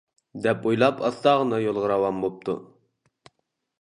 [0.45, 2.57] دەپ ئويلاپ ئاستاغىنە يولىغا راۋان بوپتۇ.